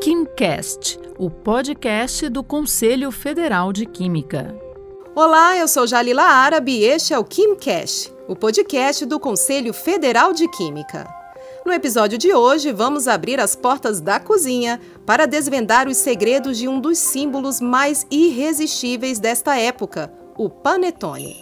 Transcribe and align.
KimCast, 0.00 1.00
o 1.18 1.30
podcast 1.30 2.28
do 2.28 2.44
Conselho 2.44 3.10
Federal 3.10 3.72
de 3.72 3.86
Química. 3.86 4.54
Olá, 5.14 5.56
eu 5.56 5.66
sou 5.66 5.86
Jalila 5.86 6.22
Árabe 6.22 6.72
e 6.72 6.84
este 6.84 7.14
é 7.14 7.18
o 7.18 7.24
KimCast, 7.24 8.12
o 8.28 8.36
podcast 8.36 9.06
do 9.06 9.18
Conselho 9.18 9.72
Federal 9.72 10.32
de 10.32 10.46
Química. 10.48 11.08
No 11.64 11.72
episódio 11.72 12.18
de 12.18 12.34
hoje, 12.34 12.70
vamos 12.70 13.08
abrir 13.08 13.40
as 13.40 13.56
portas 13.56 14.00
da 14.00 14.20
cozinha 14.20 14.80
para 15.06 15.26
desvendar 15.26 15.88
os 15.88 15.96
segredos 15.96 16.58
de 16.58 16.68
um 16.68 16.78
dos 16.78 16.98
símbolos 16.98 17.60
mais 17.60 18.06
irresistíveis 18.10 19.18
desta 19.18 19.58
época, 19.58 20.12
o 20.36 20.50
panetone. 20.50 21.34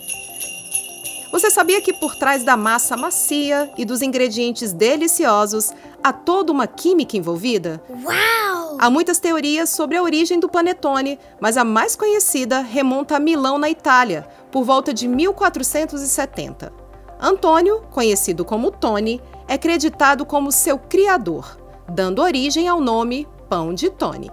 Você 1.32 1.50
sabia 1.50 1.80
que 1.80 1.94
por 1.94 2.14
trás 2.14 2.44
da 2.44 2.58
massa 2.58 2.94
macia 2.94 3.72
e 3.78 3.86
dos 3.86 4.02
ingredientes 4.02 4.70
deliciosos 4.70 5.72
há 6.04 6.12
toda 6.12 6.52
uma 6.52 6.66
química 6.66 7.16
envolvida? 7.16 7.82
Uau! 7.88 8.76
Há 8.78 8.90
muitas 8.90 9.18
teorias 9.18 9.70
sobre 9.70 9.96
a 9.96 10.02
origem 10.02 10.38
do 10.38 10.46
panetone, 10.46 11.18
mas 11.40 11.56
a 11.56 11.64
mais 11.64 11.96
conhecida 11.96 12.60
remonta 12.60 13.16
a 13.16 13.20
Milão, 13.20 13.56
na 13.56 13.70
Itália, 13.70 14.28
por 14.50 14.62
volta 14.62 14.92
de 14.92 15.08
1470. 15.08 16.70
Antônio, 17.18 17.80
conhecido 17.90 18.44
como 18.44 18.70
Tony, 18.70 19.18
é 19.48 19.56
creditado 19.56 20.26
como 20.26 20.52
seu 20.52 20.78
criador, 20.78 21.56
dando 21.88 22.20
origem 22.20 22.68
ao 22.68 22.78
nome 22.78 23.26
Pão 23.48 23.72
de 23.72 23.88
Tony. 23.88 24.30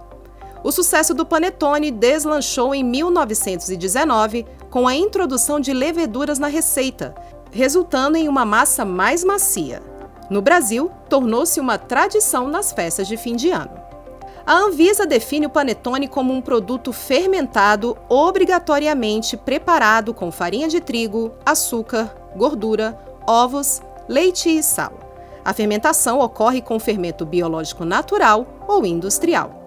O 0.62 0.70
sucesso 0.70 1.14
do 1.14 1.24
panetone 1.24 1.90
deslanchou 1.90 2.74
em 2.74 2.84
1919 2.84 4.44
com 4.70 4.86
a 4.86 4.94
introdução 4.94 5.58
de 5.58 5.72
leveduras 5.72 6.38
na 6.38 6.46
receita, 6.46 7.14
resultando 7.50 8.16
em 8.16 8.28
uma 8.28 8.44
massa 8.44 8.84
mais 8.84 9.24
macia. 9.24 9.82
No 10.30 10.40
Brasil, 10.40 10.90
tornou-se 11.08 11.58
uma 11.58 11.76
tradição 11.76 12.46
nas 12.46 12.72
festas 12.72 13.08
de 13.08 13.16
fim 13.16 13.34
de 13.34 13.50
ano. 13.50 13.72
A 14.46 14.54
Anvisa 14.54 15.04
define 15.06 15.46
o 15.46 15.50
panetone 15.50 16.08
como 16.08 16.32
um 16.32 16.40
produto 16.40 16.92
fermentado 16.92 17.96
obrigatoriamente 18.08 19.36
preparado 19.36 20.14
com 20.14 20.30
farinha 20.30 20.68
de 20.68 20.80
trigo, 20.80 21.32
açúcar, 21.44 22.14
gordura, 22.36 22.98
ovos, 23.26 23.82
leite 24.08 24.48
e 24.48 24.62
sal. 24.62 24.92
A 25.44 25.52
fermentação 25.52 26.20
ocorre 26.20 26.60
com 26.60 26.78
fermento 26.78 27.26
biológico 27.26 27.84
natural 27.84 28.46
ou 28.68 28.84
industrial. 28.86 29.59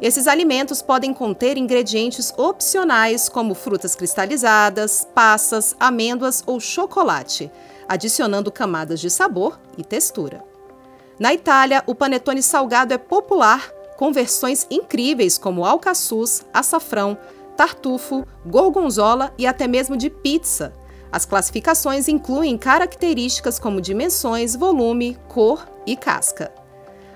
Esses 0.00 0.28
alimentos 0.28 0.80
podem 0.80 1.12
conter 1.12 1.58
ingredientes 1.58 2.32
opcionais 2.36 3.28
como 3.28 3.54
frutas 3.54 3.96
cristalizadas, 3.96 5.06
passas, 5.12 5.74
amêndoas 5.78 6.42
ou 6.46 6.60
chocolate, 6.60 7.50
adicionando 7.88 8.52
camadas 8.52 9.00
de 9.00 9.10
sabor 9.10 9.58
e 9.76 9.82
textura. 9.82 10.44
Na 11.18 11.34
Itália, 11.34 11.82
o 11.84 11.96
panetone 11.96 12.42
salgado 12.42 12.94
é 12.94 12.98
popular, 12.98 13.72
com 13.96 14.12
versões 14.12 14.68
incríveis 14.70 15.36
como 15.36 15.64
alcaçuz, 15.64 16.46
açafrão, 16.54 17.18
tartufo, 17.56 18.24
gorgonzola 18.46 19.34
e 19.36 19.48
até 19.48 19.66
mesmo 19.66 19.96
de 19.96 20.08
pizza. 20.08 20.72
As 21.10 21.24
classificações 21.24 22.06
incluem 22.06 22.56
características 22.56 23.58
como 23.58 23.80
dimensões, 23.80 24.54
volume, 24.54 25.18
cor 25.26 25.68
e 25.84 25.96
casca. 25.96 26.52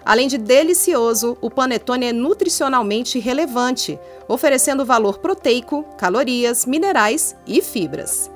Além 0.05 0.27
de 0.27 0.37
delicioso, 0.39 1.37
o 1.41 1.51
panetone 1.51 2.07
é 2.07 2.13
nutricionalmente 2.13 3.19
relevante, 3.19 3.99
oferecendo 4.29 4.85
valor 4.85 5.19
proteico, 5.19 5.85
calorias, 5.97 6.67
minerais 6.67 7.37
e 7.47 7.63
fibras. 7.63 8.31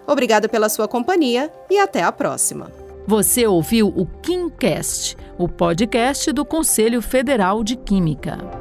Obrigada 0.07 0.47
pela 0.47 0.69
sua 0.69 0.87
companhia 0.87 1.51
e 1.69 1.77
até 1.77 2.01
a 2.01 2.11
próxima. 2.11 2.71
Você 3.05 3.45
ouviu 3.45 3.89
o 3.89 4.05
KimCast, 4.05 5.15
o 5.37 5.47
podcast 5.47 6.31
do 6.31 6.43
Conselho 6.43 7.01
Federal 7.01 7.63
de 7.63 7.75
Química. 7.75 8.56